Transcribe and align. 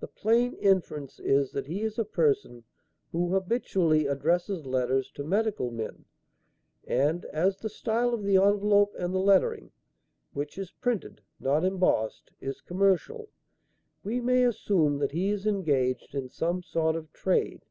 The 0.00 0.08
plain 0.08 0.54
inference 0.54 1.18
is 1.20 1.50
that 1.52 1.66
he 1.66 1.82
is 1.82 1.98
a 1.98 2.04
person 2.06 2.64
who 3.12 3.34
habitually 3.34 4.06
addresses 4.06 4.64
letters 4.64 5.10
to 5.16 5.22
medical 5.22 5.70
men, 5.70 6.06
and 6.86 7.26
as 7.26 7.58
the 7.58 7.68
style 7.68 8.14
of 8.14 8.22
the 8.22 8.38
envelope 8.38 8.94
and 8.98 9.12
the 9.12 9.18
lettering 9.18 9.70
which 10.32 10.56
is 10.56 10.70
printed, 10.70 11.20
not 11.38 11.62
embossed 11.62 12.30
is 12.40 12.62
commercial, 12.62 13.28
we 14.02 14.18
may 14.18 14.44
assume 14.44 14.96
that 14.96 15.12
he 15.12 15.28
is 15.28 15.46
engaged 15.46 16.14
in 16.14 16.30
some 16.30 16.62
sort 16.62 16.96
of 16.96 17.12
trade. 17.12 17.66